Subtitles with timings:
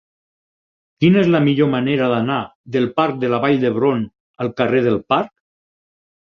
[1.03, 2.37] Quina és la millor manera d'anar
[2.77, 4.01] del parc de la Vall d'Hebron
[4.45, 5.33] al carrer del Parc?